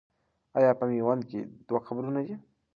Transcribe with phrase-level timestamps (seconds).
[0.57, 2.35] آیا په میوند کې دوه قبرونه دي؟